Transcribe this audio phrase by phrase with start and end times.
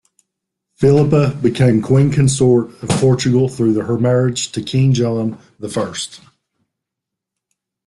[0.77, 6.21] Philippa became Queen consort of Portugal through her marriage to King John the First.